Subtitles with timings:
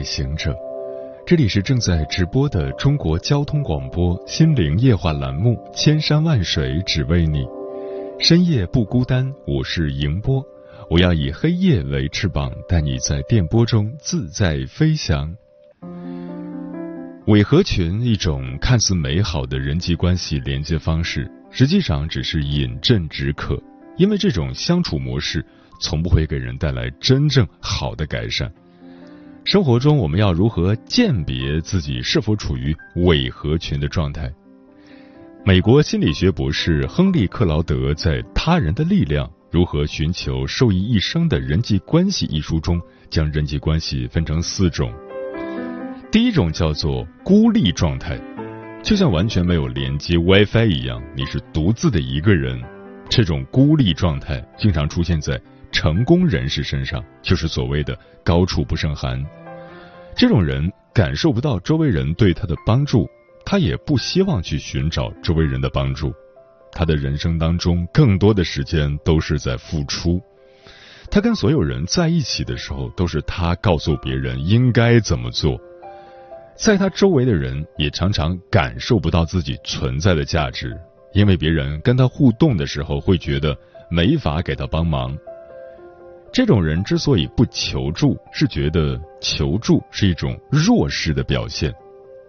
[0.00, 0.56] 夜行者，
[1.26, 7.40] 这里是正在直播的中国交通广播心灵夜话栏目《千山万水只为你》，
[8.18, 10.42] 深夜不孤单，我是迎波，
[10.88, 15.36] 我要以黑夜为翅膀，带你在电波中自在飞翔。
[17.26, 23.62] 伪合群一种看似美好的人际关系连接方式，实际上只是饮鸩止渴，
[23.98, 25.44] 因为这种相处模式
[25.82, 28.50] 从不会给人带来真正好的改善。
[29.44, 34.30] 生活中，我们要如何鉴别自己是否处于伪合群的状态？
[35.44, 44.92] 美国心理学博士亨利·克劳德在《他人的力量：如何寻求受益一生的人际关系》一书中，将人际关系分成四种。
[46.12, 48.20] 第一种叫做孤立状态，
[48.82, 52.62] 就像完全没有连接 WiFi 一样，你是独自的一个人。
[53.08, 55.40] 这种孤立状态经常出现在。
[55.72, 59.24] 成功人士身上就是所谓的高处不胜寒，
[60.16, 63.08] 这种人感受不到周围人对他的帮助，
[63.44, 66.12] 他也不希望去寻找周围人的帮助，
[66.72, 70.20] 他的人生当中更多的时间都是在付出，
[71.10, 75.58] 他跟所有人在一起的时候都是他告诉别人应该怎么做，
[76.56, 80.76] 在他周围的人也常常感受不到自己存在的价值，
[81.14, 83.56] 因为别人跟他互动的时候会觉得
[83.88, 85.16] 没法给他帮忙。
[86.32, 91.74] 这种人之所以不求助，是觉得求助是一种弱势的表现。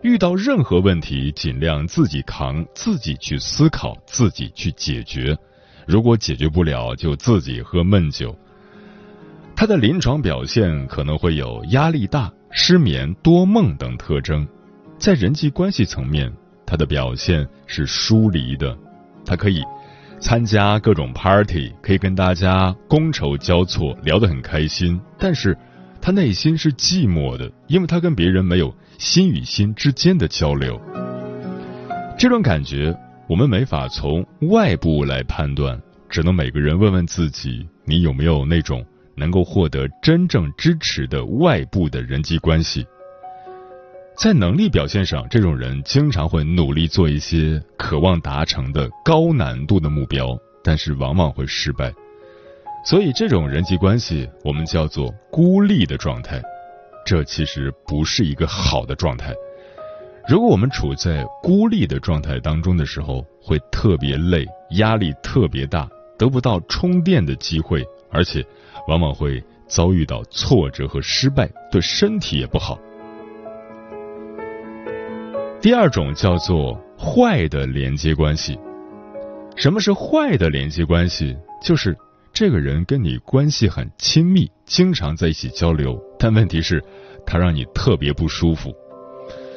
[0.02, 5.38] 遇到任何问题，尽量自己扛，自己去思考，自己去解决。
[5.86, 8.36] 如果解决不了，就自己喝闷酒。
[9.56, 14.48] 他的临床表现可能会有压力大、失眠、多梦等特征。
[14.98, 16.34] 在人际关系层面，
[16.66, 18.76] 他的表现是疏离的。
[19.24, 19.62] 他可以。
[20.22, 25.58] 参加各种 party 可以跟大家觥筹交错，聊得很开心，但是
[26.00, 30.80] 他内心是寂寞的，因为他跟别人没有心与心之间的交流。
[32.18, 32.96] 这种感觉
[33.28, 42.86] 我们没法从外部来判断，只能每个人问问自己：你有没有那种能够获得真正支持的外部的人际关系？
[44.18, 51.92] 在能力表现上，这种人经常会努力做一些渴望达成的高难度的目标，但是往往会失败。
[52.86, 56.42] 所以，这种人际关系我们叫做孤立的状态。
[57.04, 59.34] 这其实不是一个好的状态。
[60.28, 68.46] 如果我们处在孤立的状态当中的时候，会特别累，压力特别大，得不到充电的机会，而且
[68.88, 72.78] 往往会遭遇到挫折和失败，对身体也不好。
[75.62, 78.58] 第二种叫做坏的连接关系。
[79.56, 81.38] 什么是坏的连接关系？
[81.62, 81.96] 就是
[82.34, 86.84] 这个人跟你关系很亲密，经常在一起交流，但问题是，
[87.28, 88.74] 他让你特别不舒服。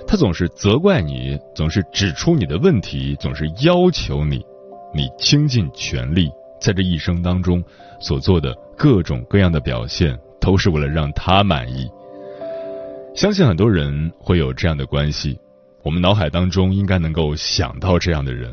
[0.07, 4.45] 他总是责怪你，总是指出你的问题，总是要求你，
[4.95, 6.29] 你倾尽全力，
[6.61, 7.65] 在这一生当中
[7.99, 11.89] 所做的各种各样的表现，都是为了让他满意。
[13.15, 15.39] 相信很多人会有这样的关系。
[15.85, 18.51] 我们脑海当中应该能够想到这样的人，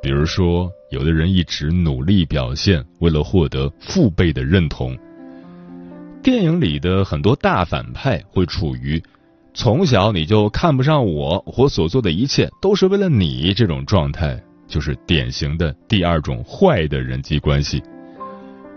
[0.00, 4.96] 比如说，有的人一直努力表现，为了获得父辈的认同。
[6.22, 9.02] 电影里的很多大反派会处于
[9.54, 17.82] 从小你就看不上我，我所做的一切都是为了你这种状态，就是典型的第二种坏的人际关系。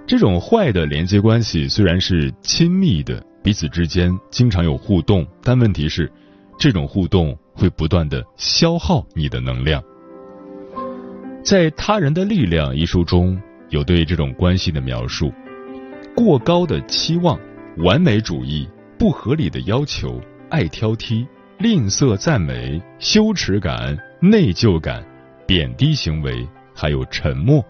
[0.07, 6.11] 这种坏的连接关系虽然是亲密的，彼此之间经常有互动，但问题是，
[6.57, 7.37] 这种互动。
[7.61, 9.79] 会不断的消耗你的能量。
[11.43, 15.31] 在《他人的力量》一书中有对这种关系的描述：
[16.15, 17.39] 过高的期望、
[17.77, 18.67] 完美主义、
[18.97, 20.19] 不合理的要求、
[20.49, 21.27] 爱挑剔、
[21.59, 25.05] 吝啬赞美、羞耻感、内疚感、
[25.45, 27.63] 贬低行为，还有沉默，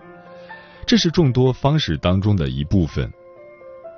[0.86, 3.12] 这是众多方式当中的一部分。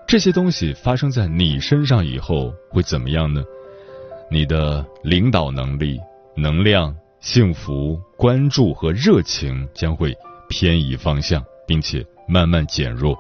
[0.08, 3.44] 这些东西发生在你身上以后会怎么样呢？
[4.34, 6.00] 你的领导能力、
[6.36, 10.12] 能量、幸福、关注和热情将会
[10.50, 13.16] 偏移方向，并且慢慢减弱。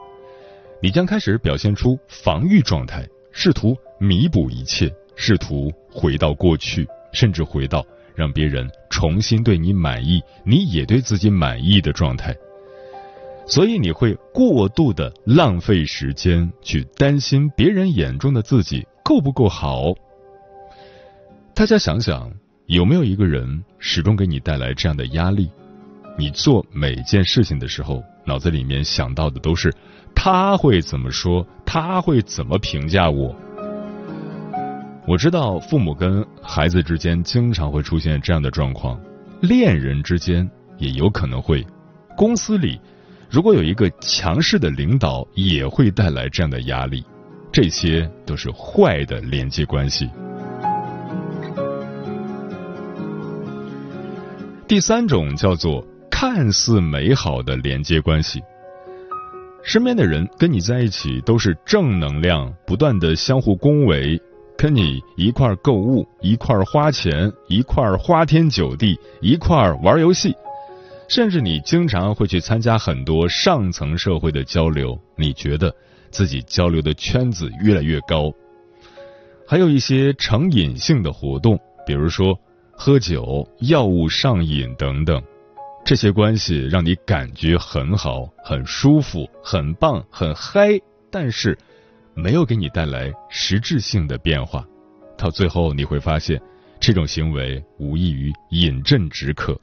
[0.81, 12.35] 你将开始表现出防御状态，试图弥补一切，试图回到过去，甚至回到让别人重新对你满意，你也对自己满意的状态。
[13.45, 19.93] 所以你会过度的浪费时间去担心别人眼中的自己够不够好。
[21.55, 22.31] 大家想想，
[22.65, 25.51] 有没有一个人始终给你带来这样的压力？
[26.17, 29.71] 你做每件事情的时候，脑子里面想到的都是
[30.15, 33.35] 他会怎么说，他会怎么评价我。
[35.07, 38.99] 我知道父母跟孩子之间经常会出现这样的状况，
[39.39, 41.63] 恋人之间也有可能会，
[42.17, 42.81] 公司里
[43.29, 47.05] 如果有一个强势的领导，也会带来这样的压力。
[47.51, 50.09] 这些都是坏的连接关系。
[54.73, 55.85] 第三种叫做。
[56.09, 58.41] 看似美好的连接关系，
[59.63, 64.19] 身边的人跟你在一起都是正能量，不断的相互恭维，
[64.57, 70.35] 跟你一块购物，一块花钱，一块花天酒地，一块玩游戏，
[71.07, 75.71] 甚至你经常会去参加很多上层社会的交流，你觉得
[76.09, 78.33] 自己交流的圈子越来越高。
[79.47, 82.39] 还有一些成瘾性的活动，比如说
[82.85, 85.23] 喝酒、药物上瘾等等。
[85.85, 90.77] 这些关系让你感觉很好、很舒服、很棒、很嗨，
[91.09, 91.57] 但是
[92.13, 94.67] 没有给你带来实质性的变化。
[95.17, 96.41] 到最后你会发现，
[96.77, 99.57] 这种行为无异于饮鸩止渴。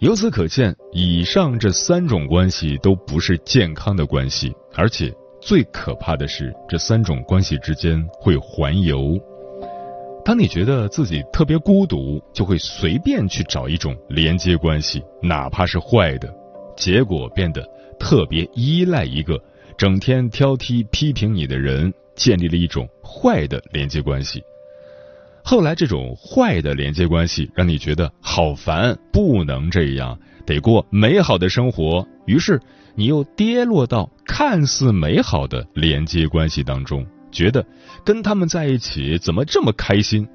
[0.00, 9.18] 由此可见，以上这三种关系都不是健康的关系，而且最可怕的是，这三种关系之间会环游。
[10.24, 16.32] 当你觉得自己特别孤独，就会随便去找一种连接关系，哪怕是坏的，
[16.76, 19.36] 结果变得特别依赖一个
[19.76, 24.40] 整天挑剔批评你的人，建立了一种坏的连接关系。
[25.44, 30.16] 后来，这种坏的连接关系让你觉得好烦，不能这样，
[30.46, 32.06] 得过美好的生活。
[32.26, 32.60] 于是，
[32.94, 37.04] 你又跌落到看似美好的连接关系当中。
[37.32, 37.66] 觉得
[38.04, 40.28] 跟他们在一起怎么这么开心？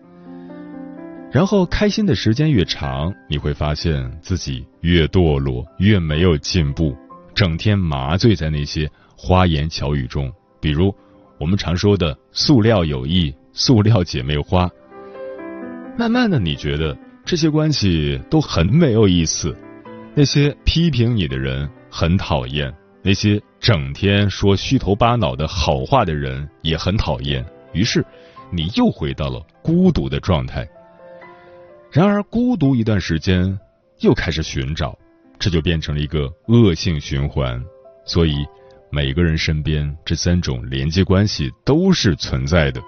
[1.32, 6.96] 然后开心的时间越长，你会发现自己越堕落，越没有进步，
[7.36, 10.94] 整天麻醉在那些花言巧语中，比如
[11.38, 14.70] 我们常说的“塑料友谊”“塑料姐妹花”。
[15.98, 19.56] 慢慢的，你觉得这些关系都很没有意思，
[20.16, 22.74] 那些批评你的人很讨厌。
[23.04, 28.06] 那些整天说虚头巴脑的好话的人也很讨厌，于是
[28.52, 30.68] 你又回到了孤独的状态。
[31.92, 33.58] 然而，孤独一段时间，
[34.00, 34.98] 又开始寻找，
[35.40, 37.64] 这就变成了一个恶性循环。
[38.06, 38.36] 所以，
[38.90, 42.82] 每个人身边这三种连接关系都是存在的。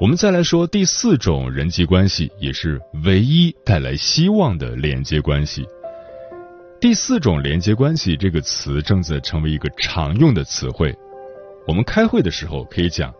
[0.00, 5.66] 我们再来说第四种人际关系，也是唯一带来希望的连接关系。
[6.80, 10.96] 第四种连接关系这个词正在成为一个常用的词汇。
[11.66, 13.12] 我们开会的时候可以讲，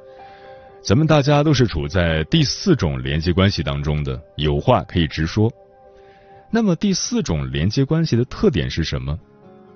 [0.80, 5.52] 咱们大家都是处在第四种连接关系当中的，有话可以直说。
[6.48, 9.18] 那么第四种连接关系的特点是什么？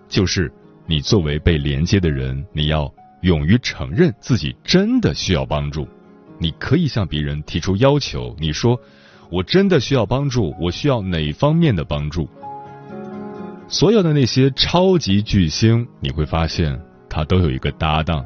[0.09, 0.53] 就是
[0.87, 2.89] 你作为被连接的人，你要
[3.23, 5.85] 勇于承认自己真的需要帮助。
[6.43, 8.77] 你可以向别人提出要求，你说
[9.31, 12.29] ：“我真的需要帮助，我需要哪方面的帮助？”
[13.71, 18.25] 所有的那些超级巨星，你会发现他都有一个搭档：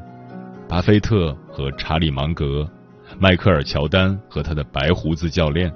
[0.67, 2.67] 巴菲特和查理芒格，
[3.19, 5.71] 迈克尔乔丹和他的白胡子教练，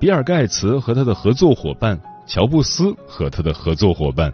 [0.00, 4.32] 比尔盖茨和他的合作伙伴，乔布斯和他的合作伙伴。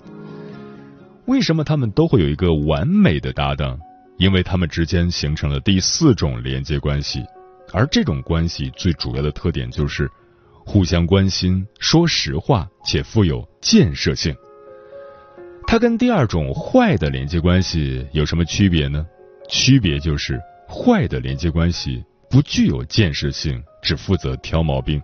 [1.27, 3.77] 为什么他们都会有一个完美的搭档？
[4.19, 7.25] 因为他们之间形成了第四种连接关系。
[7.73, 10.11] 而这种关系最主要的特点就是
[10.65, 14.35] 互相关心、说实话且富有建设性。
[15.67, 19.07] 它跟第二种坏的连接关系有什么区别呢？
[19.49, 25.01] 区别就是坏的连接关系不具有建设性，只负责挑毛病。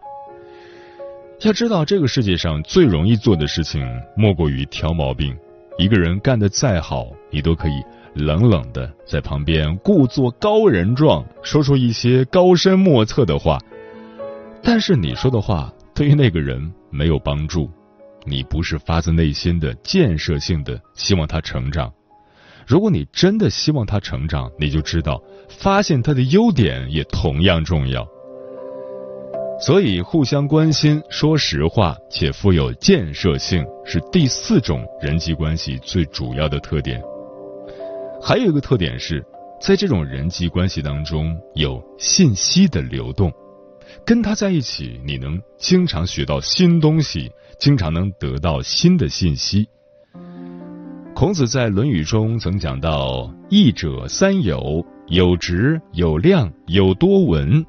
[1.43, 5.37] 要知道，这个世界上最容易做的事情莫过于挑毛病。
[5.79, 7.83] 一个人干得再好，你都可以。
[8.17, 13.59] 冷冷的在旁边故作高人状，说出一些高深莫测的话，
[14.63, 17.71] 但是你说的话对于那个人没有帮助，
[18.25, 21.93] 你不是发自内心的建设性的希望他成长。
[22.67, 28.07] 如果你真的希望他成长，你就知道发现他的优点也同样重要。
[29.61, 37.03] 所以，互相关心、说实话且富有建设性是第四种人际关系最主要的特点。
[38.27, 39.25] 还有一个特点是，
[39.61, 43.33] 在这种人际关系当中有信息的流动，
[44.05, 49.69] 跟他在一起，你能经常学到新东西，经常能得到新的信息。
[51.15, 57.65] 孔子在《论语》中曾讲到：“益者三友，有直，有量，有多闻。”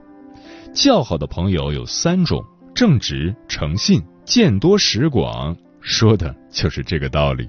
[0.73, 7.47] 较好的朋友有三种：正直、诚信、见多识广，说的就是这个道理。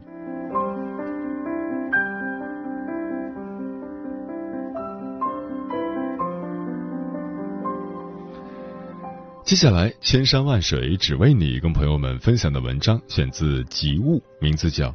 [9.49, 14.91] 接下来，千山万水只为你，跟朋友们分享的文章选自《集物》，名字叫《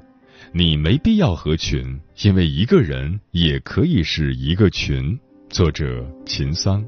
[0.51, 5.17] 你没必要合群，因为一个人也可以是一个群》，
[5.49, 6.85] 作者秦桑。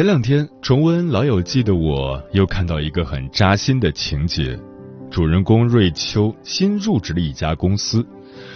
[0.00, 4.58] 前两天重温《老友记》的我，又看到一个很扎心的情节：
[5.10, 8.02] 主人公瑞秋新入职了一家公司，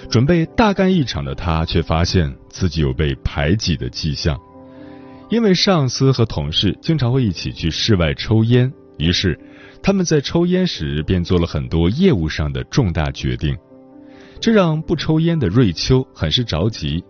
[0.09, 4.41] 准备大干一场的他，却发现自己有被排挤的迹象。
[5.29, 9.39] 因为上司和同事经常会一起去室外抽烟，于是
[9.83, 13.55] 他们在抽烟时便做了很多业务上的重大决定，
[14.41, 17.05] 这让不抽烟的瑞秋很是着急。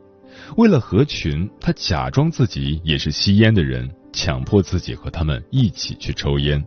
[0.57, 3.89] 为了合群，他假装自己也是吸烟的人。
[4.15, 6.65] 强迫自己和他们一起去抽烟，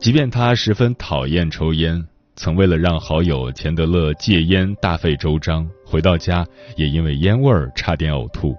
[0.00, 2.02] 即便他十分讨厌抽烟，
[2.34, 6.46] 曾为了让好友钱德勒戒烟大费周章，回到家
[6.76, 8.56] 也因为烟味差点呕吐。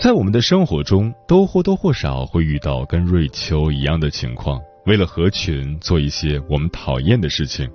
[0.00, 7.70] 在我们的生活中，都或多或少会遇到跟瑞秋一样的情况，为了合群做一些我们讨厌的事情，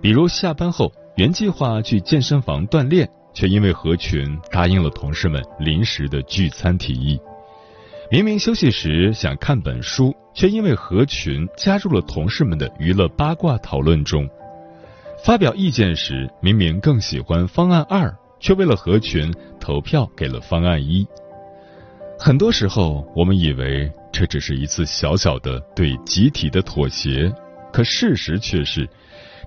[0.00, 7.18] 比如下班后原计划去健身房锻炼，却因为合群答应了同事们临时的聚餐提议。
[8.12, 14.26] 明明休息时想看本书，却因为合群加入了同事们的娱乐八卦讨论中；
[15.24, 21.06] 发表意见时明明更喜欢方案二，却为了合群投票给了方案一。
[22.18, 27.32] 很多时候，我们以为这只是一次小小的对集体的妥协，
[27.72, 28.86] 可事实却是，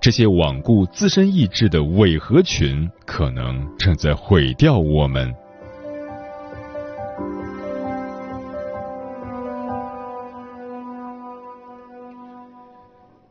[0.00, 5.32] 这些罔顾自身意志的伪合群，可能正在毁掉我们。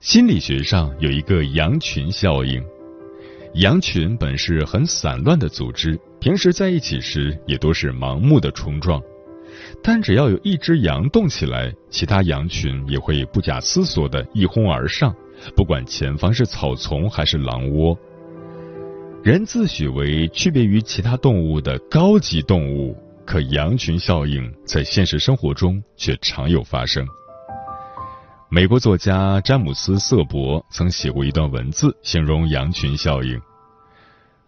[0.05, 2.63] 心理学上有一个羊群效应，
[3.55, 9.01] 羊群本是很散乱的组织，平时在一起时也都是盲目的冲撞，
[9.81, 15.11] 但只要有一只羊动起来，其他羊群也会不假思索的一哄而上，
[15.55, 17.97] 不管前方是草丛还是狼窝。
[19.23, 22.95] 人自诩为区别于其他动物的高级动物，
[23.25, 27.03] 可羊群效应在现实生活中却常有发生。
[28.55, 33.37] 美国作家詹姆斯·瑟伯曾写过一段文字，形容羊群效应。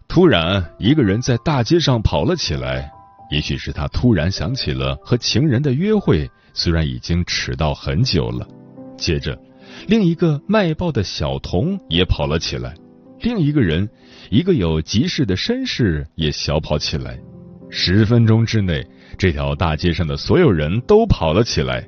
[0.08, 2.90] 突然，一个人在大街上跑了起来，
[3.30, 8.48] 也许是他突然想起了和情人的约会，虽然已经迟到很久了。
[8.96, 9.38] 接着，
[9.86, 12.72] 另一个卖报的小童也跑了起来，
[13.20, 13.86] 另一个人，
[14.30, 17.20] 一个有急事的绅士也小跑起来。
[17.68, 18.82] 十分钟之内，
[19.18, 21.86] 这条大街上的所有人都跑了起来，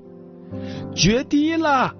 [0.94, 1.94] 决堤了。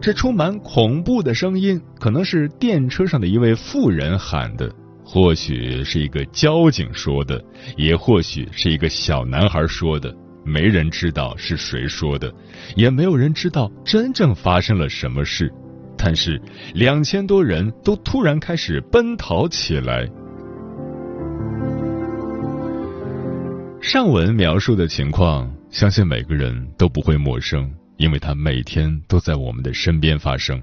[0.00, 4.72] 这充满恐怖的声音，可能是电车上的一位妇人喊的，
[5.04, 7.42] 或许是一个交警说的，
[7.76, 10.14] 也或许是一个小男孩说的。
[10.44, 12.32] 没人知道是谁说的，
[12.74, 15.52] 也没有人知道真正发生了什么事。
[15.96, 16.40] 但是
[16.74, 20.08] 两千多人都突然开始奔逃起来。
[23.80, 27.68] 上文描述的情况，相信每个人都不会陌生。
[27.98, 30.62] 因为它每天都在我们的身边发生。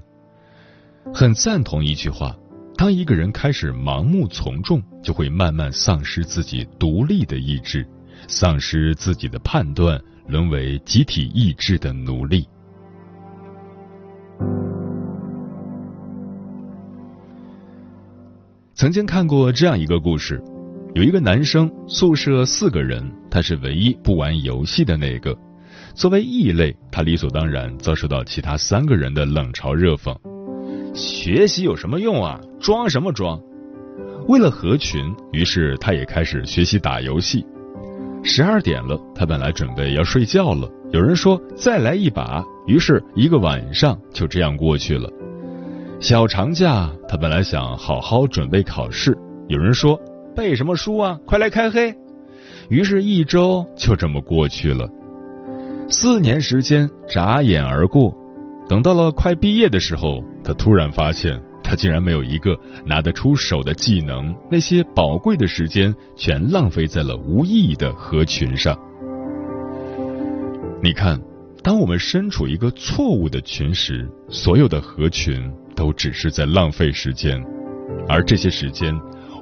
[1.14, 2.36] 很赞同一句话：
[2.76, 7.86] 当一个人开始盲目从众，就会慢慢丧失自己独立的意志，
[8.26, 12.48] 丧失自己的判断，沦为集体意志的奴隶。
[18.74, 20.42] 曾经看过这样一个故事：
[20.94, 25.36] 有一个男生，宿舍四个人，他是唯一不玩游戏的那个。
[25.96, 30.14] 作为异类，他理所当然遭受到其他三个人的冷嘲热讽。
[30.94, 32.38] 学习有什么用啊？
[32.60, 33.40] 装什么装？
[34.28, 37.46] 为了合群，于是他也开始学习打游戏。
[38.22, 45.10] 十二点了，他本来准备要睡觉了，有人说再来一把，于是一个晚上就这样过去了。
[45.98, 49.16] 小长假，他本来想好好准备考试，
[49.48, 49.98] 有人说
[50.34, 51.94] 背什么书啊，快来开黑。
[52.68, 54.86] 于是，一周就这么过去了。
[55.88, 58.12] 四年时间眨眼而过，
[58.68, 68.76] 等到了快毕业的时候，他突然发现，他竟然没有一个拿得出手的技能，那些宝贵的时间全浪费在了无意义的合群上。
[70.82, 71.20] 你看，
[71.62, 77.40] 当我们身处一个错误的群时，所有的合群都只是在浪费时间，
[78.08, 78.92] 而这些时间。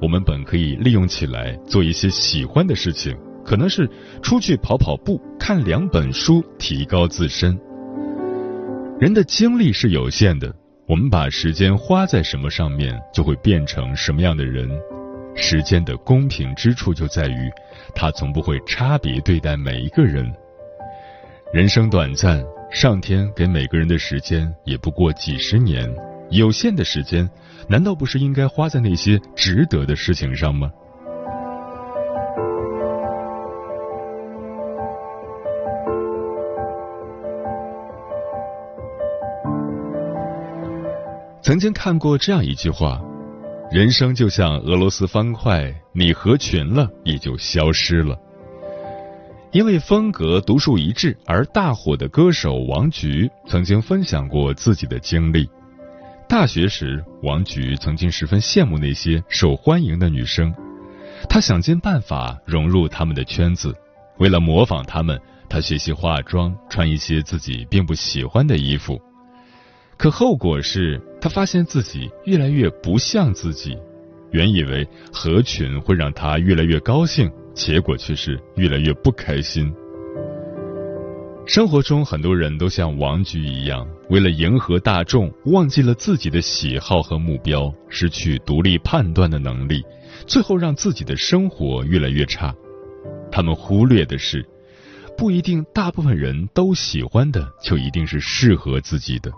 [0.03, 3.89] 我们本可以利用起来做一些喜欢的事情，可能是
[4.23, 7.59] 出去跑跑步、看两本书，提高自身。
[8.99, 10.55] 人的精力是有限的，
[10.87, 14.69] 我们把时间花在什么上面，就会变成什么样的人。
[15.37, 17.51] 时间的公平之处就在于，
[17.95, 20.33] 它从不会差别对待每一个人。
[21.53, 25.93] 人生短暂，上天给每个人的时间也不过几十年，
[26.31, 27.29] 有限的时间。
[27.69, 30.71] 难道不是应该花在那些值得的事情上吗？
[41.45, 42.99] 曾经看过这样一句话：
[43.71, 48.19] 人生就像俄罗斯方块，你合群了也就消失了。
[49.53, 55.47] 因为风格独树一帜而大火的歌手王菊曾经分享过自己的经历。
[56.27, 60.51] 大学时，王菊曾经十分羡慕那些受欢迎的女生，
[61.29, 63.77] 她想尽办法融入他们的圈子。
[64.17, 65.21] 为了模仿他们，
[65.51, 68.99] 她学习化妆，穿一些自己并不喜欢的衣服。
[69.97, 73.77] 可后果是，他发现自己越来越不像自己。
[74.33, 79.73] 原以为合群会让他越来越高兴，结果却是越来越不开心。
[81.47, 89.85] 生活中很多人都像王菊一样，为了迎合大众，忘记了自己的喜好和目标，失去独立判断的能力，
[90.27, 92.53] 最后让自己的生活越来越差。
[93.31, 94.45] 他们忽略的是，
[95.17, 99.31] 不一定大部分人都喜欢的就一定是适合自己的。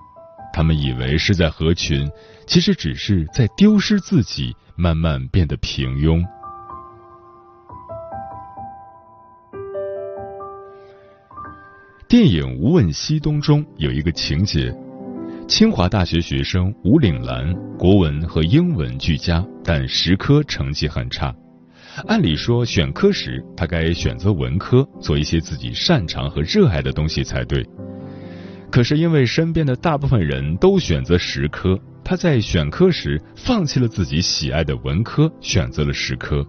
[0.57, 2.11] 他们以为是在合群，
[2.47, 6.25] 其实只是在丢失自己，慢慢变得平庸。
[12.09, 14.75] 电影《无问西东》中有一个情节：
[15.47, 21.35] 清华大学学生吴岭澜国文和英文俱佳，但实科成绩很差。
[22.07, 27.63] 按理说，选科时他该选择文科，做一些自己擅长和热爱的东西才对。
[28.77, 36.47] 可是因为身边的大部分人都选择实科，他在选科时放弃了自己喜爱的文科，选择了实科。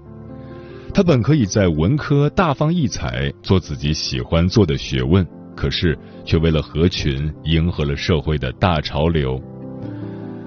[0.94, 5.26] 他本可以在文科大放异彩，做自己喜欢做的学问。
[5.56, 9.42] 可是，却为了合群，迎合了社会的大潮流。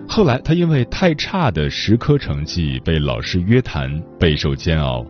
[0.06, 5.02] 后来，他因为太差的实科成绩被老师约谈，备受煎熬。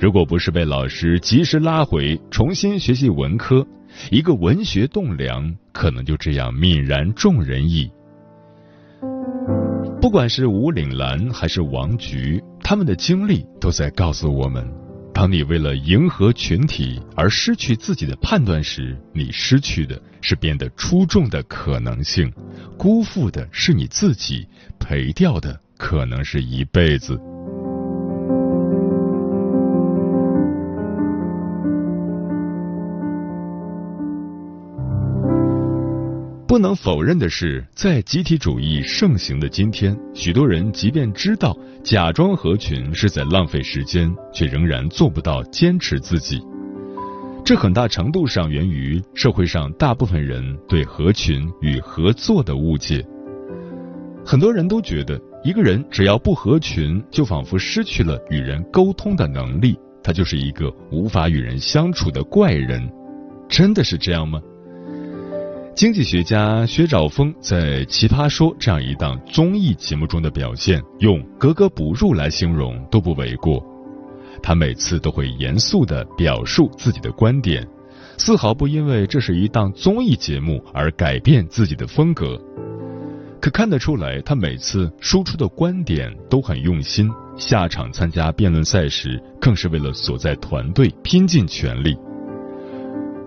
[0.00, 3.64] 如果不是被老师及时拉回，重新学习文科，
[4.10, 7.90] 一个文学栋梁可能就这样泯然众人矣。
[10.00, 14.66] 不管是吴岭澜还是王菊，他们的经历都在告诉我们。
[15.14, 22.32] 当你为了迎合群体而失去自己的判断时，你失去的是变得出众的可能性，
[22.78, 24.46] 辜负的是你自己，
[24.80, 27.20] 赔掉的可能是一辈子。
[36.52, 46.42] 不能否认的是，在集体主义盛行的今天，许多人即便知道假装合群是在浪费时间，却仍然做不到坚持自己。
[47.42, 53.02] 这很大程度上源于社会上大部分人对合群与合作的误解。
[54.22, 62.86] 很多人都觉得，一个人只要不合群，就仿佛失去了与人沟通的能力，他就是一个无法与人相处的怪人。
[63.48, 64.38] 真的是这样吗？
[65.74, 73.64] 经济学家薛兆丰在《奇葩说》这样一档综艺节目中的表现，用“格格不入”来形容都不为过。
[74.42, 77.66] 他每次都会严肃地表述自己的观点，
[78.18, 82.38] 丝毫不因为这是一档综艺节目而改变自己的风格。
[83.40, 87.10] 可看得出来，他每次输出的观点都很用心。
[87.36, 91.96] 下场参加辩论赛时，更是为了所在团队拼尽全力。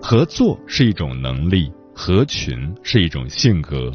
[0.00, 1.72] 合作是一种能力。
[1.98, 3.90] 合群是一种性格。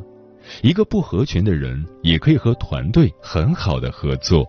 [0.64, 4.44] 一个不合群的人也可以和团队很好的合作。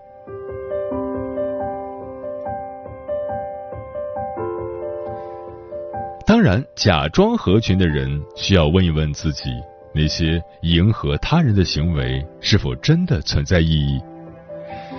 [6.26, 9.50] 当然假装合群的人需要问一问自己
[9.94, 14.00] 那些迎合他人的行为是否真的存在意义。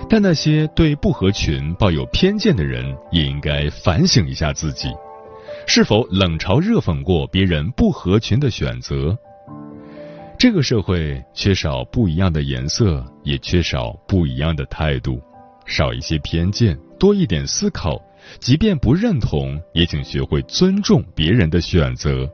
[0.08, 4.88] 但那些对不合群抱有偏见的人也应该反省一下自己。
[5.66, 9.16] 是否冷嘲热讽过别人不合群的选择。
[10.38, 15.20] 这个社会缺少不一样的颜色，也缺少不一样的态度，
[15.66, 18.00] 少一些偏见，多一点思考。
[18.40, 22.28] 即便不认同，也请学会尊重别人的选择。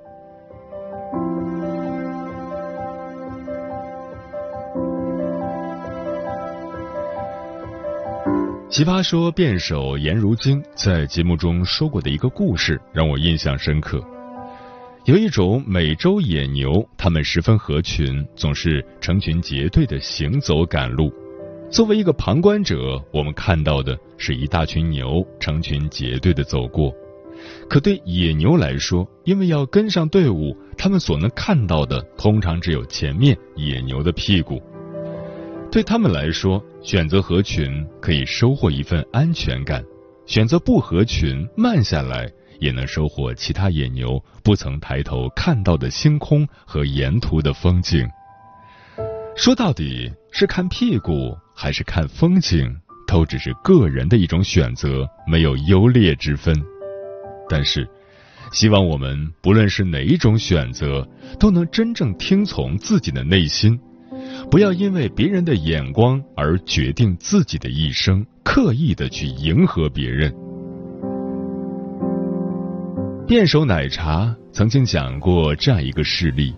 [8.81, 14.03] 奇葩说辩手颜如晶在节目中说过的一个故事让我印象深刻。
[15.05, 21.13] 有一种美洲野牛，它们十分合群，总是成群结队的行走赶路。
[21.71, 26.91] 作为一个旁观者，我们看到的是一大群牛成群结队的走过。
[27.69, 34.59] 可对野牛来说，因为要跟上队伍，他们所能看到的通常只有前面野牛的屁股。
[35.71, 39.81] 对他们来说，选择合群可以收获一份安全感；
[40.27, 42.29] 选择不合群，慢下来
[42.59, 48.05] 也能收获其他野牛不曾抬头看到的星空和沿途的风景。
[49.37, 56.53] 说到底是看屁股还是看风景，都只是个人的一种选择，没有优劣之分。
[57.49, 57.89] 但是，
[58.53, 63.81] 希望我们不论是哪一种选择，都能真正听从自己的内心，
[64.51, 70.35] 不要因为别人的眼光而决定自己的一生，刻意的去迎合别人。
[73.29, 76.53] 辩手奶茶曾经讲过这样一个事例。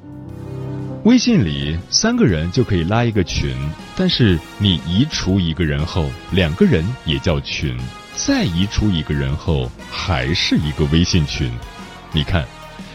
[1.05, 3.55] 微信里三个人就可以拉一个群，
[3.95, 7.77] 但是你移除一个人后，两个人也叫群；
[8.15, 11.51] 再移除一个人后，还是一个微信群。
[12.11, 12.47] 你看，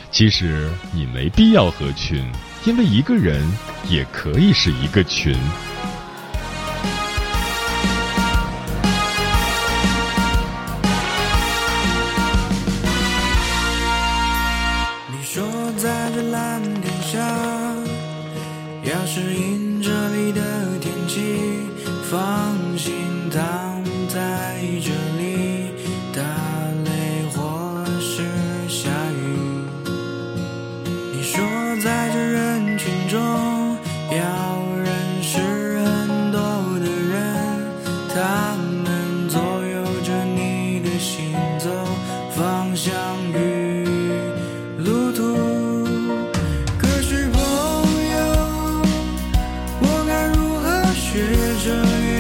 [0.10, 2.26] 其实你没必要合群，
[2.68, 3.42] 因为一个人
[3.88, 5.34] 也可以是一个群。
[51.58, 52.17] 着雨